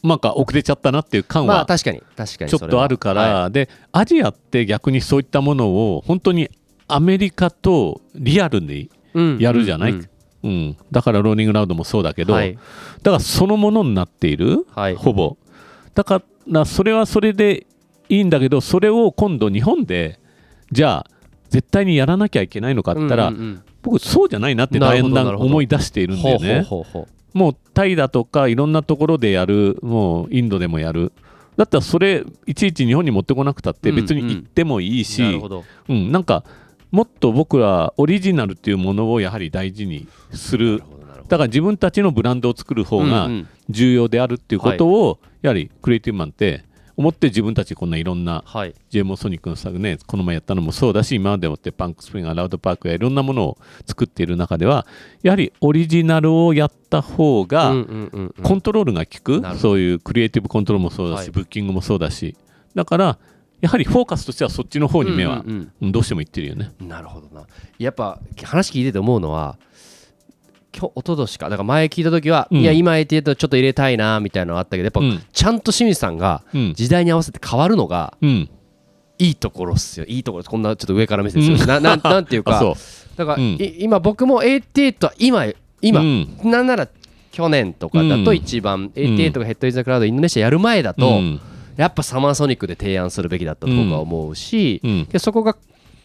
[0.07, 6.51] なんか遅れちゃったなっていう感はまあ確かに確かにちょっとあるから、はでアジアって逆にそういったものを本当に
[6.89, 9.39] アメリカとリアルにうん。
[9.39, 10.09] やるじゃない、うん
[10.43, 10.77] うん。
[10.93, 12.55] だからローニングラウドもそうだけど、はい。
[13.03, 14.95] だからそのものになっている、はい。
[14.95, 15.37] ほぼ。
[15.95, 17.67] だからそれはそれで
[18.09, 20.21] いいんだけどそれを今度日本で
[20.71, 21.11] じゃあ
[21.49, 23.63] 絶対にやらなきゃいけないのかって言ったら、うんうんうん。
[23.83, 26.63] 僕そうじゃないなってだんだん思い出しているんだよね。
[26.63, 31.13] ほうほうほうほもうタイだとかいろんなところでやるもうインドでもやる。
[31.59, 35.23] だったらそれいちいち日本に持ってこなくたって別に行ってもいいし、
[35.89, 36.45] うん、なんか
[36.91, 40.83] もっと僕らオリジナルっていうものをやはり大事にする。
[41.29, 43.29] だから自分たちのブランドを作る方が
[43.69, 46.65] 重要であるっていうことを、やはりクリエイティブマンって
[46.97, 48.75] 思って自分たちこんないろんなはい。
[48.91, 54.87] JMO ソニックの作ねこの前やったのもそうだし今までもってパンクスプリングラウドパークやいろんなものを作っている中では
[55.23, 57.73] やはりオリジナルをやった方が、
[58.43, 61.31] コントロールが効く、そういうクリエイティブコントロールもそうだし、はい。
[61.31, 62.37] ブッキングもそうだし。
[62.75, 63.19] だから
[63.61, 65.45] やはりフォーカスとしてはそっちの方に目は、
[65.81, 66.71] どうしてもいってるよね。
[66.81, 67.47] うんなるほどな。
[67.79, 69.59] やっぱ話聞いてて思うのは
[70.79, 71.49] 今日一昨年か。
[71.49, 72.61] だから前聞いた時は、うん。
[72.61, 75.23] いや今 AT とちょっと入れたいなみたいなのがあったけどやっぱ、うん。
[75.33, 76.75] ちゃんと清水さんがうん。
[76.75, 78.51] 時代に合わせて変わるのがうん、
[79.19, 80.07] いいところっすよ。
[80.07, 81.67] いいところこんなちょっと上から目線する、うん。
[81.67, 82.61] ななんなんていうか
[83.17, 83.43] だから、
[83.79, 85.47] 今僕も AT は今
[85.81, 86.29] 今、うん。
[86.45, 86.89] なんなら
[87.33, 91.41] 去年とかだと一番、AT がヘッドインザクラウドインドネシアやる前だと、うん。
[91.77, 95.05] やっぱサマーソニックで提案するべきだったと僕は思うし、うん。
[95.05, 95.57] でそこが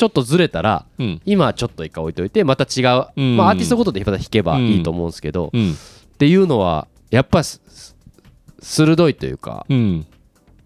[0.01, 1.21] ちょっとずれたらうん。
[1.27, 3.37] 今はちょっと一回置いといてまた違う、うん。
[3.37, 5.75] まあ、アーティストごとで弾けばいいと思うんですけど、っうん。
[6.17, 10.07] ていうのはやっぱ鋭いというかうん。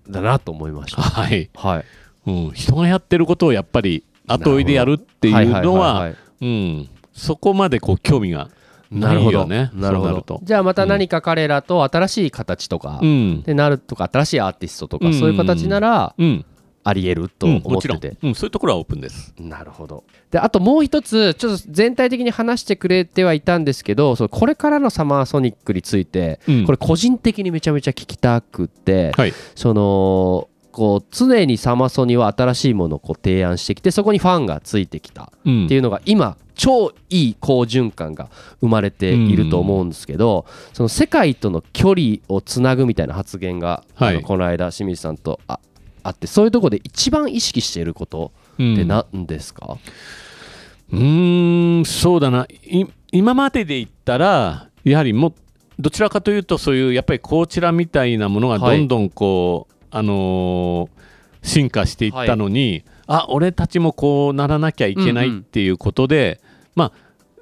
[0.09, 1.01] だなと思いました。
[1.01, 1.85] はい、はい、
[2.27, 6.13] うん、人がやってることをやっぱり後追いでやるっていうのは
[7.11, 8.49] そこまでこう興味が
[8.89, 9.39] なるほど。
[9.39, 9.69] よね。
[9.73, 10.39] なるほど。
[10.43, 13.41] じゃあまた何か彼らと新しい形とか、うん。
[13.41, 15.13] でなるとか新しいアーティストとか、うん。
[15.13, 16.45] そういう形ならうん
[16.85, 19.33] ありえるとうん思ってて、うん、そういうところはオープンです。
[19.39, 20.03] なるほど。
[20.29, 26.65] であともう一つちょっと全体的に話してくれてはいたんですけどそのこれからのサマーソニックについて、うん。
[26.65, 29.33] これ個人的にめちゃめちゃ聞きたくって、はい。
[29.55, 35.65] そのこう常にサマソニは新しいものをこう提案してきてそこにファンがついてきたうん。
[35.65, 38.29] っていうのが今超いい好循環が
[38.61, 43.83] 生まれていると思うんですけど、その世界との距離をつなぐみたいな発言が、
[44.23, 45.59] この間清水さんとあ
[46.05, 48.73] あってそういうところで一番意識していることうん。
[48.73, 49.77] って何ですか、
[50.91, 52.45] うーんそうだな。
[52.63, 55.33] い今までで言ったらやはりも
[55.79, 58.77] どちらかというとそういうやっぱりこちらみたいなものがはい。
[58.77, 60.95] どんどんこう、あのー
[61.45, 66.41] 進化していったのに、あ俺たちもこうならなきゃいけないっていうことで、
[66.75, 66.91] まあ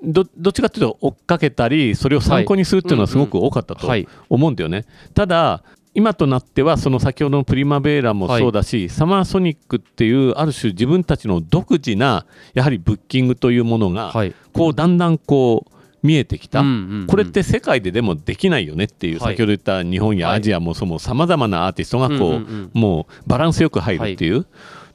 [0.04, 4.06] どどっちかというと追っかけたりそれを参考にするっていうのはすごく多かったとはい。
[4.30, 4.84] 思うんだよね。
[5.14, 5.64] ただ
[5.96, 14.34] 今となってはその先ほどのプリマベーラもそうだし、サマーソニックっていうある種自分たちの独自なやはりブッキングというものが、はい。
[14.54, 19.34] こうだんだんこう見えてきた、うんうんうんこれって世界ででもできないよねっていう、はい。
[19.34, 20.38] 先ほど言った日本やはい。
[20.38, 22.72] アジアもそもさまざまなアーティストがこう、うんうんうん。
[22.74, 24.42] もうバランスよく入るっていう。
[24.42, 24.46] っ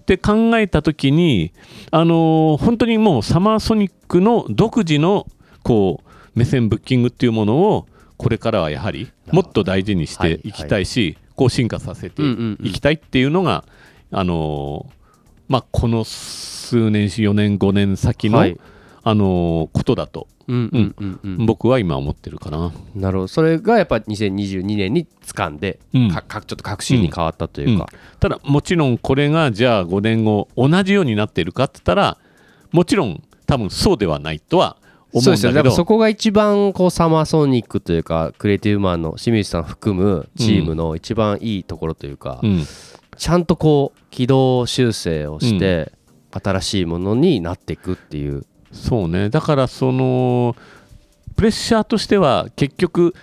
[0.09, 1.53] て考えた時に、
[1.91, 5.27] あのー本当にもうサマーソニックの独自の
[5.63, 6.09] こう
[6.39, 7.87] 目線ブッキングっていうものを
[8.19, 10.53] これからはやはりもっと大事にしてい。
[10.53, 12.67] きたいし、こう進化させてうんうんうん。
[12.67, 13.65] いきたいっていうのが、
[14.11, 14.93] あのー
[15.49, 18.59] まあ、この数年4年5年先の、はい。
[19.05, 21.47] あのーことだとうんうんうんうん。
[21.47, 22.73] 僕は今思ってるかな。
[22.95, 23.29] なるほど。
[23.29, 26.11] それがやっぱ2022年に掴んで、うん。
[26.11, 27.87] かかちょっと確信に変わったというか、
[28.19, 32.19] ただもちろんこれがじゃあ5年後同じようになっているかって言ったら
[32.73, 34.78] もちろん多分そうではないとは
[35.13, 42.65] 思そううんですよだけどだからそこが一番こうサマーソニックというかクリエイティブマンの清水さん含むチームの一番いいところというか、うん。
[43.17, 45.93] ちゃんとこう軌道修正をして、
[46.31, 48.45] 新しいものになっていくっていう。
[48.71, 49.31] そうね。
[49.31, 50.55] だからその
[51.37, 53.15] プレッシャーとしては結局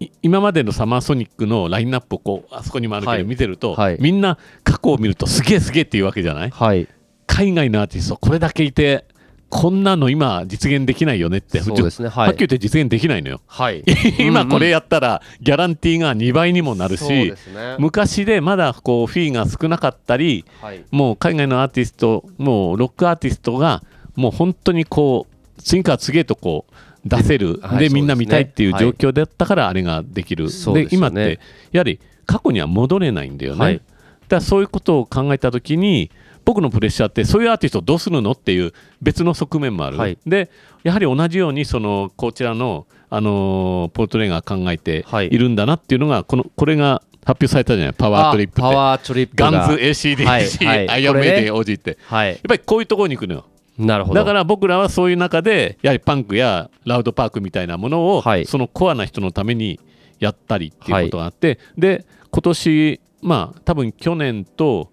[0.00, 3.22] い今までのサマーソニックのラインナップをこうあそこにもあるけはい。
[3.22, 3.98] ど見てると、はい。
[4.00, 6.50] みんな過去を見るとすげえすげえっていうわけじゃない？
[6.50, 6.88] はい。
[7.26, 9.04] 海外のアーティストこれだけいて
[9.50, 12.26] こんなの今実現できないよねってそうですねはい。
[12.28, 13.40] はっきり言って実現できないのよ。
[13.46, 13.82] はい。
[14.18, 17.34] 今これやったらギャランティーが2倍にもなるしね。
[17.78, 20.84] 昔でまだこうフィーが少なかったりはい。
[20.90, 23.82] もう海外のアーティストもうロックアーティストが
[24.16, 27.78] もう本当にこう次から次へとこう出せる、はい。
[27.78, 31.40] でみんな見たいっていう状況だったからあれができる、そうで今って
[31.72, 33.74] やはり過去には戻れないんだよね、はい。
[33.76, 33.84] だか
[34.28, 36.10] らそういうことを考えた時に
[36.48, 40.16] 僕のプレッシャーってそういうアーティストをどうするのっていう別の側面もある、はい。
[40.24, 40.50] で
[40.82, 45.26] やはり同じようにそのこちらの、あのーポートレーが考えてはい。
[45.26, 47.94] いるんだなっていうのがこのこれが発表されたじゃない？
[47.94, 48.62] パワートリップって。
[48.62, 50.88] あパワートリップがガンズ ACDC、はいはい。
[50.88, 52.30] アイアンメイデン OG って、はい。
[52.30, 53.44] やっぱりこういうところに行くのよ。
[53.76, 54.20] なるほど。
[54.20, 58.46] だから僕らはそういう中で、やはりパンクやラウドパークみたいなものを、はい。
[58.46, 59.78] そのコアな人のために
[60.18, 64.90] やったりっていうことがあって、で、今年まあ、多分去年と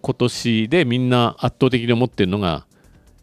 [0.00, 2.66] 今年でみんな圧倒的に思ってるのが、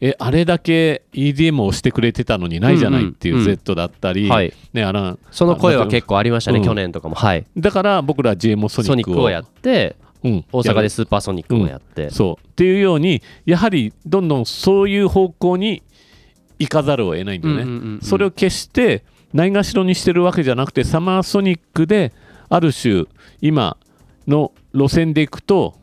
[0.02, 3.46] えあれだけ EDM をしてくれてたのにないじゃないっていううんうん。
[3.46, 4.54] Z だったり、はい。
[4.74, 7.16] ね、あらその声は結構ありましたね、うん去年とかも。
[7.16, 7.46] はい。
[7.58, 12.48] だから僕ら GMO ソニックをソニックをやってうん大阪でスーパーソニックもやって、そう。
[12.48, 15.82] っていうようにやはりどんどんそういう方向に
[16.60, 18.02] 行かざるを得ないんだよね、うんうんうんうん。
[18.02, 22.14] それを決してないがしろにしてるわけじゃなくてサマーソニックで
[22.50, 23.06] ある種
[23.42, 23.78] 今
[24.28, 25.76] の路線でいくと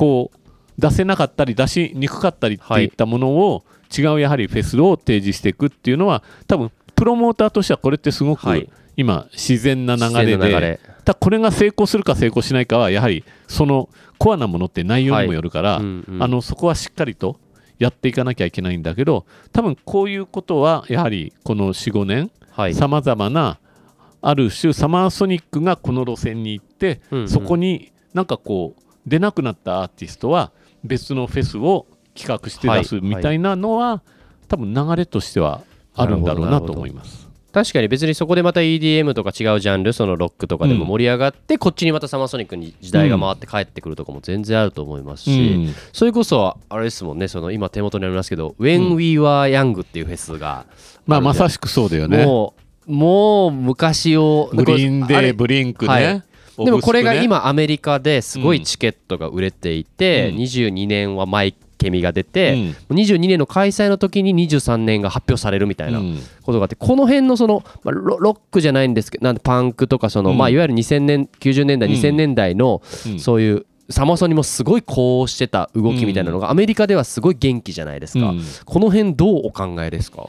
[0.00, 8.64] こう出せなかったり出しにくかったりっていったものを違うやはりフェスを提示していくっていうのは多分プロモーターとしてはこれってすごはい。
[8.64, 10.80] く今自然な流れでれ。
[11.04, 17.38] ただこれが成功するか成功しないかはやはりそのコアなものって内容にもよるから、あのそこはしっかりと
[17.78, 22.74] やっていかなきゃいけないんだけど多分こういうことはやはりこの45年はい。
[22.74, 23.58] さまざまな
[24.22, 30.52] ある種サマーソニックがこの路線に行って、そこになんかこう出なくなったアーティストは
[30.84, 34.02] 別のフェスを企画して出すはいみたいなのは、
[34.48, 35.62] 多分流れとしては
[35.94, 37.28] あるんだろうなと思います。
[37.52, 50.66] 確かに別にそこでまた EDM とか違うジャンルそのロックとかでも盛り上がって、こっちにまたサマーソニックに時代が回って帰ってくるとかも全然あると思いますし、うんそれこそあれですもんねその今手元にありますけど「When We Were Young」っていうフェスが
[51.06, 52.24] まあまさししくそうだよね。
[52.24, 52.54] も
[52.86, 55.90] うもう昔をグリーンデー、ブリンクね。
[55.90, 56.22] はい
[56.64, 60.36] でもこれが今アメリカですごいチケットが売れていて、うん。
[60.38, 62.96] 22年はマイケミが出て、うん。
[62.96, 66.18] 22年の開催の時に23年が発表されるみたいなうん。
[66.42, 70.38] ことがあってこの辺のその、まあ、ロロックじゃないんですけどなんでパンクとかその、うん。
[70.38, 71.94] まあ、いわゆる2000年90年代うん。
[71.94, 73.18] 2000年代のうん。
[73.18, 78.42] そういうサマソニもすごいこうしてた動きみたいなのがアメリカではすごい元気じゃないですか、うん。
[78.64, 80.26] この辺どうお考えですか？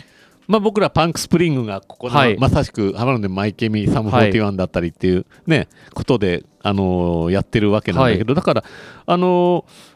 [0.52, 2.38] まあ、僕らパンクスプリングがここの、はい。
[2.38, 8.64] まさしく浜野でマイケミサムはい41だったりっていうね、ことで、あのーやってるわけなんだけど、だから、
[9.06, 9.92] あのー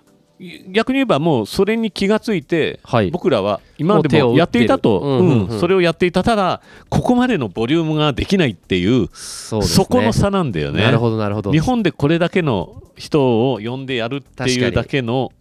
[0.69, 3.11] 逆に言えばもうそれに気がついて、はい。
[3.11, 5.47] 僕らは今までもやっていたと、うんうんうん。
[5.47, 6.23] うんそれをやっていた。
[6.23, 9.65] ただここまでのボリュームができないっていうそね。
[9.65, 10.83] そこの差なんだよね。
[10.83, 11.51] なるほどなるほど。
[11.53, 15.31] 日本でこれだけの人を呼んでやるっていうだけの、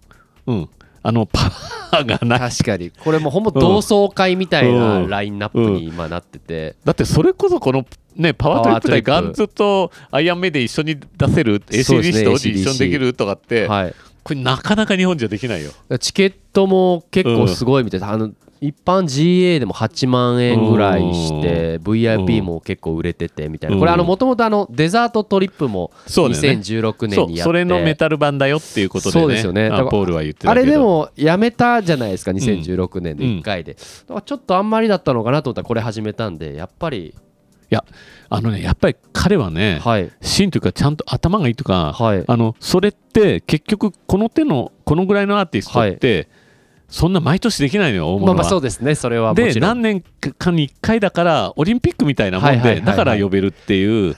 [0.46, 0.68] うん、
[1.06, 1.52] あのパ
[1.92, 2.50] ワーがない。
[2.50, 2.90] 確かに。
[2.90, 3.44] これもうほん。
[3.44, 5.10] ま同窓会みたいなうん。
[5.10, 7.84] ラインナップに今なってて、だってそれこそこの
[8.16, 12.24] ねパワートリップでガンズとアイアンメイで一緒に出せる ACDC ね。
[12.24, 13.94] とオジ一緒にできるとかって、はい。
[14.22, 15.72] これなかなか日本じゃできないよ。
[16.00, 18.32] チケットも結構すごいみたいな、あの
[18.66, 23.80] 一般 GA でも8万円ぐらいして、VIP も結構売れててみたいな、うん。
[23.80, 27.42] これあのもともとあのデザートトリップもそうだよね2016年にやって。
[27.42, 29.22] それのメタル版だよっていうことでね。
[29.22, 29.68] そうですよね。
[29.68, 30.50] ポールは言ってたけど。
[30.52, 37.14] あれでもやめたじゃないですか2016年で1回で、だからちょっとあんまりだったのかなと思ったらこれ始めたんでやっぱり。
[37.70, 37.82] いや
[38.28, 40.10] あのねやっぱり彼はね、はい。
[40.22, 42.24] 芯というかちゃんと頭がいいとか、はい。
[42.26, 46.28] あのそれって結局この手のこのぐらいのアーティストって、
[46.88, 48.34] そんな毎年できないのよ大物は。
[48.34, 50.00] まあまあそうですねそれはもで何年
[50.38, 52.80] かに1回だからオリンピックみたいなもんはいはいはいはい。
[52.80, 54.16] でだから呼べるっていう。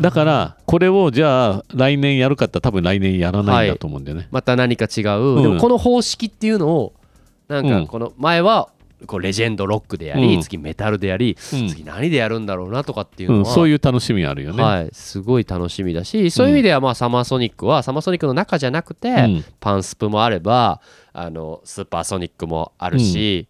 [0.00, 4.28] だからこれをじゃあ来年やるかって多分来年やらないんだと思うんだよね。
[4.30, 5.42] また何か違う、うん。
[5.42, 6.94] でもこの方式っていうのを
[7.48, 7.86] なんうん。
[7.86, 8.70] かこの前は
[9.06, 10.42] こうレジェンドロックでやり、うん。
[10.42, 11.68] 次メタルでやり、うん。
[11.68, 14.62] 次何でやるんだろうなとかっていうのは、うん、そういう楽しみあるよね。
[14.62, 19.44] はい、すごい楽しみだしそういう意味ではまあサマーソニックはサマーソニックの中じゃなくて、うん。
[19.60, 20.80] パンスプもあれば
[21.12, 23.48] あのスーパーソニックもあるし、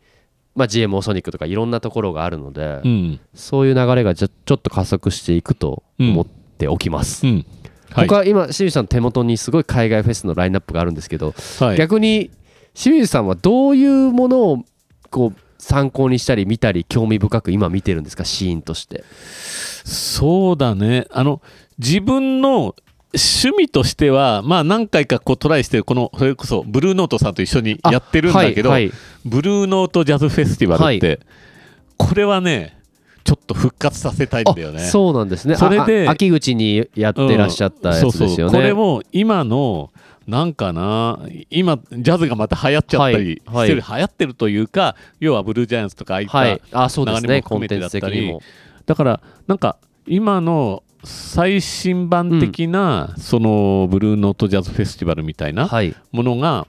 [0.54, 3.20] まあ、GMO ソニックとかいろんなところがあるので、うん。
[3.34, 7.26] そういう流れがちょちょっと加速していくと思っておきます。
[7.26, 7.46] うん。
[7.90, 8.08] はい。
[8.08, 12.30] 他今清水さんの手元にすごい海外フェスのラインナップがあるんですけど、はい、逆に
[12.74, 14.64] 清水さんはどういうものを
[15.10, 18.24] こう参考にしたり見たり興味深く今見てるんですか？
[18.24, 19.04] シーンとして。
[19.84, 21.06] そうだね。
[21.10, 21.42] あの
[21.78, 22.74] 自分の
[23.12, 28.92] 趣味としては、まあ、何回かこうトライしてこのそれこそブルーノートさんと一緒にやってるんだけど、はいはい
[29.22, 31.18] ブルーノートジャズフェスティバルって、はい
[31.98, 32.78] これはね
[33.24, 34.84] ちょっと復活させたいんだよね。
[34.84, 35.54] あそうなんですね。
[35.56, 38.26] それで秋口にやってらっしゃったやつですよね。
[38.26, 39.90] うんそうそうこれも今の
[40.26, 41.20] なんかな
[41.50, 48.42] 今ジャズがまた流行っちゃったりはいしてる、流行ってるというか要はブルージャイアンツとかああいった、はい、あそうです流れねコンも含めてだテンツ的ったりにも。
[48.86, 56.66] だからなんか今の最新版的な、そのブルーノートジャズフェスティバルみたいなはい、ものが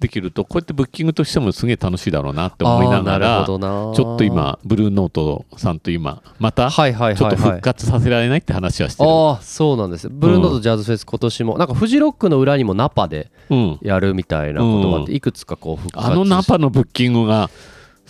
[0.00, 10.08] できるとこうやってブッキングとしてもすげえ楽しいだろうなって思いながらちょっと今ブルーノートさんと今またちょっと復活させられないって話はしてる、ああそうなんです。
[10.08, 17.50] ブルーノートジャズフェス今年もなんかフジロックの裏にもナパでうん、やるみたいなことがあってういくつかこう復活あのナパのブッキングが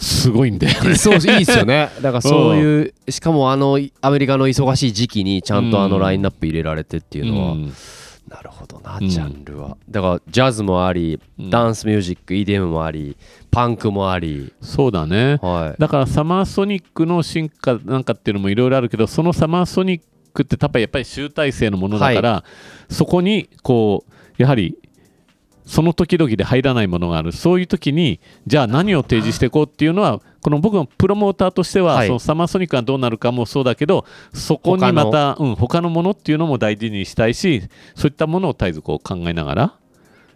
[0.00, 0.94] すごいんだよね。
[0.96, 1.90] そういいですよね。
[2.00, 7.72] だからそういうしかもあのアメリカの忙しい時期にちゃんとあのラインナップ入れられてっていうのは、うん。
[8.28, 9.76] なるほどな、ジャンルは。
[9.90, 13.16] だからジャズもあり、ダンスミュージック EDM もあり
[13.50, 14.52] パンクもあり。
[14.62, 22.44] そうだね、はい、だからサマーソニックの進化なんかっていうのもいろいろあるけどそのサマーソニックってやっぱり集大成のものだから、は
[22.88, 24.78] い、そこにこうやはり
[25.70, 27.30] その時々で入らないものがある。
[27.30, 34.04] そういう時にじゃあ何を提示していこうっていうのはこの僕のプロモーターとしては、はい、そのサマーソニックがどうなるかもそうだけど
[34.34, 37.62] そこにまた他の,、うん、他のものっていうのも大事にしたいし
[37.94, 39.74] そういったものを絶えずこう考えながら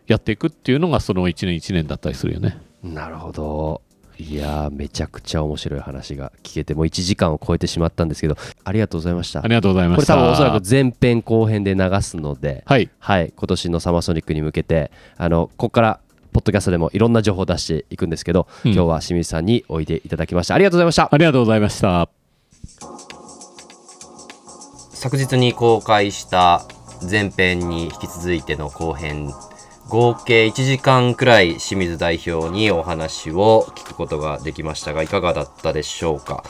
[0.06, 2.56] やっていくっていうのがその1年1年だったりするよね。
[2.84, 3.82] なるほど
[4.18, 9.40] いやめちゃくちゃ面白い話が聞けてもう1時間を超えてしまったんですけどありがとうございました。
[9.44, 10.14] ありがとうございました。
[10.14, 16.00] これ多分おそらく前編後編で流すのではい、はい、今年のサマーソニックに向けてあのここから
[16.32, 20.54] ポッドキャストでもいろんな情報を出していくんですけど、うん、今日は清水さんにおいでいただきました。
[20.54, 21.08] ありがとうございました。
[21.12, 22.08] ありがとうございました。
[24.92, 26.66] 昨日に公開した
[27.10, 29.30] 前編に引き続いての後編
[29.88, 36.44] 合計1時間くらい清水代表にお話を聞くことができましたがいかがだったでしょうか、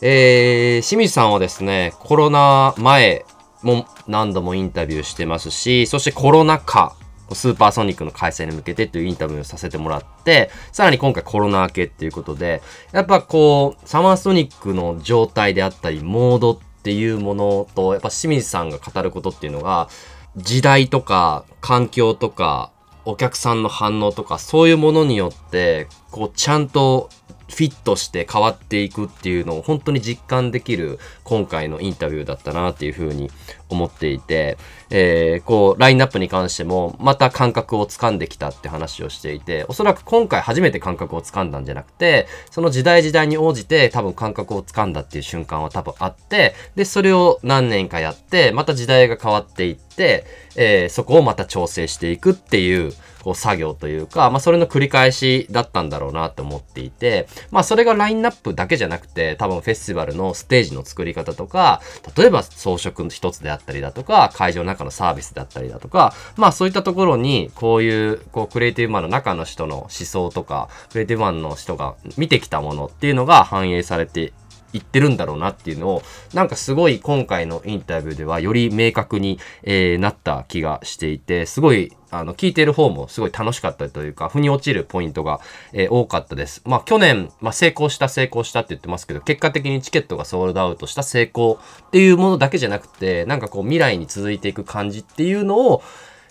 [0.00, 3.24] えー、清水さんはですねコロナ前
[3.62, 6.96] も何度もインタビューしてますしそしてコロナ禍
[7.32, 19.88] スーパーソニックの開催に向けてというインタビューをさせてもらって、さらに今回コロナ明けっていうことで、やっぱこう、サマーソニックの状態であったり、モードっていうものと、やっぱ清水さんが語ることっていうのが、
[20.36, 22.70] 時代とか環境とか
[23.04, 27.10] お客さんの反応とかそういうものによってこうちゃんと
[27.48, 33.30] フィットして変わっていくっていうのを本当に実感できる今回のインタビューだったなっていうふうに
[33.68, 34.56] 思っていて、
[34.90, 50.24] えー、こうラインナップに関してもまた感覚をつかんできたって話をしていておそらく今回初めて感覚をつかんだんじゃなくてその時代時代に応じて多分感覚をつかんだっていう瞬間は多分あってでそれを何年かやってまた時代が変わっていって、
[50.56, 52.92] えー、そこをまた調整していくっていう
[53.24, 61.80] こう作業というか、まあそれの繰り返しだったんだろうなって思っていて、まあそれがラインナップだけじゃなくて、多分フェスティバルのステージの作り方とか、
[62.18, 74.32] 例えば装飾一つであったりだとか、会場の中のサービスだったりだとか、まあそういったところに、こういう、こうクリエイティブマンの中の人の思想とか、クリエイティブマンの人が見てきたものっていうのが反映されて
[74.74, 76.02] 言ってるんだろうなっていうのを、
[76.34, 85.40] なんかすごい今回のインタビューではより明確に、えー、なった気がしていて、すごいあの、聞いてる方もすごい楽しかったというか、腑に落ちるポイントが、
[85.72, 86.62] えー、多かったです。
[86.64, 95.82] まあ、去年、まあ、成功した、成功したって言ってますけど、結果的にチケットがソールドアウトした成功っていうものだけじゃなくて、なんかこう、未来に続いていく感じっていうのを、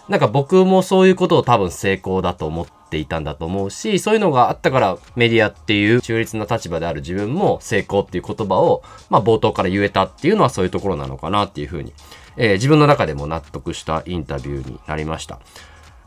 [0.09, 11.93] なんか僕もそういうことを多分成功だと思ってていたんだと思うし、そういうのがあったからメディアっていう中立な立場である自分も成功っていう言葉を、まあ冒頭から言えたっていうのはそういうところなのかなっていうふうに、
[12.37, 15.39] えー、自分の中でも納得したインタビューになりました。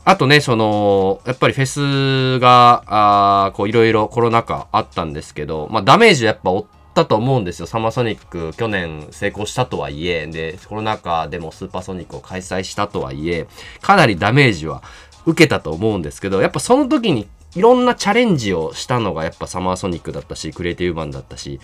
[0.05, 7.67] あとね、その、やっぱりフェスが、あこういろいろコロナ禍あったんですけど、まあダメージやっぱ負ったと思うんですよ。
[7.67, 13.47] サマソニック去年成功したとはいえ、で、コロナ禍でもスーパーソニックを開催したとはいえ、
[13.81, 14.81] かなりダメージは
[15.27, 21.59] 受けたと思うんですけど、やっぱその時にいろんなチャレンジをしたのがやっぱサマーソニックだったし、クリエイティブマンだったし、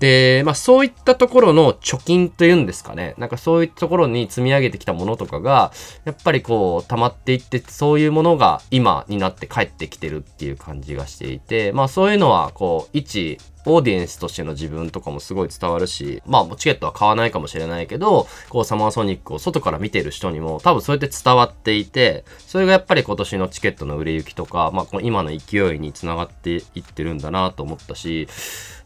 [0.00, 3.14] で、まあそういったところの貯金というんですかね。
[3.16, 5.72] なんかそういったところに積み上げてきたものとかが、
[6.04, 28.28] やっぱりこう溜まっていって、そういうものが今になって帰ってきてるっていう感じがしていて、まあそういうのはこう、一、オーディエンスとしての自分とかもすごい伝わるし、まあチケットは買わないかもしれないけど、こうサマーソニックを外から見てる人にも多分そうやって伝わっていて、それがやっぱり今年のチケットの売れ行きとか、まあ今の勢いにつながっていってるんだなと思ったし、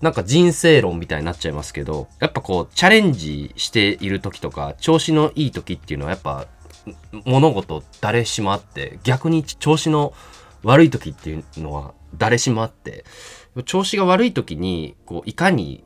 [0.01, 6.47] なんか人生論みたいになっちゃいますけど、やっぱこう、チャレンジしている時とか、調子のいい時っていうのはやっぱ、
[7.25, 10.13] 物事誰しもあって、逆に調子の
[10.63, 13.05] 悪い時っていうのは誰しもあって、
[13.63, 15.85] 調子が悪い時に、こう、いかに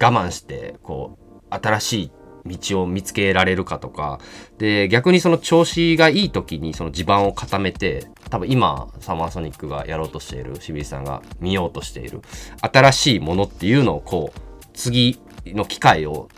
[0.00, 2.12] 我慢して、こう、新しい
[2.58, 4.18] 道を見つけられるかとか、
[4.58, 12.22] で、逆にその調子がいい時にその地盤を固めて、多分今、サマーソニックがやろうとしている、清水さんが見ようとしている、
[12.60, 14.40] 新しいものっていうのをこう、
[14.72, 16.28] 次の機会を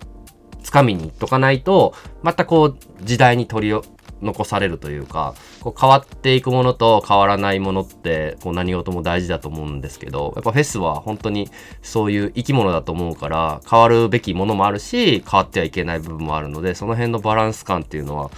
[0.62, 3.74] つかみに行っとかないと、またこう、時代に取り
[4.22, 11.50] 残されるというか、こう変わっていくものと変わらないものって、こう何事も大事だと思うんですけど、やっぱフェスは本当に
[11.82, 18.30] そういう生き物だと思うから、変わるべきものもあるし、変わってはいけない部分もあるので、その辺のバランス感っていうのは、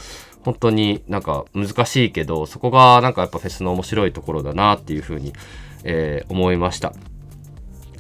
[0.44, 5.32] 本当になんか難しいけど、そこがなんかやっぱフェスの面白いところだなっていうふうに、
[5.84, 6.92] えー、思いました。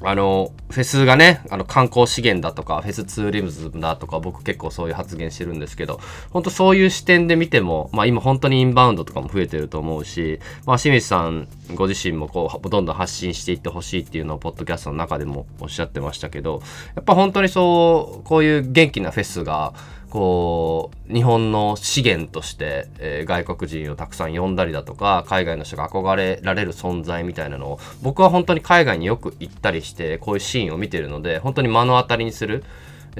[0.04, 6.00] あの、フェスがね、あの観光資源だとか、フェスツーリムズだとか、僕結構そういう発言してるんですけど、
[6.30, 16.62] 本当そういう視点で見ても、まあ今本当にインバウンドとかも増えてると思うし、まあ清水さんご自身もこう、どんどん発信していってほしいっていうのを、ポッドキャストの中でもおっしゃってましたけど、
[16.94, 19.74] やっぱ本当にそう、こういう元気なフェスが、
[20.14, 32.62] こう日本の資源として、えー、外国人をたくさん呼んだりだとか海外の人が憧れられる存在みたいなのを僕は本当に海外によく行ったりしてこういうシーンを見てるので本当に目の当たりにする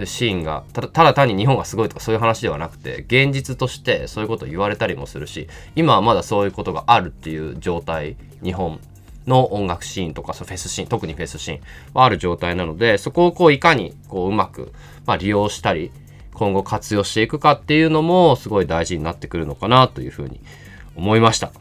[0.05, 8.79] シーンがただ単に日本がすごいとかそういう話ではなくて現実としてそういうことを言われたりもするし今はまだそういうことがあるっていう状態日本
[9.27, 11.61] の音楽シーンとかフェスシーン特にフェスシーン
[11.93, 14.73] はある状態なのでそこをこういかにこううまく、
[15.07, 15.91] まあ、利用したり
[16.35, 20.41] 今後活用していくかっていうのもすごい大事になってくるのかなというふうに
[20.97, 21.53] 思いました。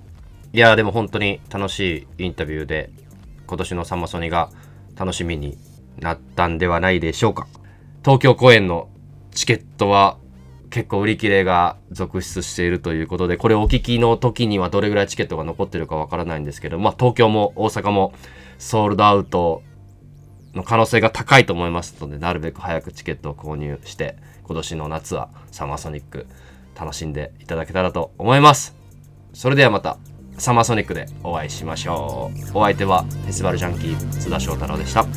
[0.52, 2.92] いやでも本当に楽しいインタビューで
[3.48, 4.50] 今年のサマソニが
[4.96, 5.58] 楽しみに
[6.00, 7.48] なったんではないでしょうか。
[8.04, 8.90] 東京公演の
[9.32, 10.18] チケットは
[10.70, 18.14] 結構売り切れが続出しているということで、これお聞きの時にはどれぐらいチケットが残ってるかわからないんですけど、まあ東京も大阪も
[18.58, 19.62] ソールドアウト
[20.54, 24.18] の可能性が高いと思いますので、なるべく早くチケットを購入して、
[24.54, 26.28] 今年の夏はサマーソニック
[26.80, 28.76] 楽しんでいただけたらと思います。
[29.34, 29.98] それではまた
[30.38, 32.60] サマーソニックでお会いしましょう。
[32.60, 35.08] お相手はフェスティバルジャンキー津田翔太郎でした。